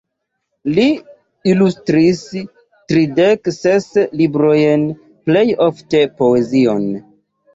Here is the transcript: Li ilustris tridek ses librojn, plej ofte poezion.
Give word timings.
Li 0.77 0.85
ilustris 1.49 2.21
tridek 2.93 3.51
ses 3.57 3.87
librojn, 4.23 4.87
plej 5.29 5.45
ofte 5.69 6.01
poezion. 6.23 6.89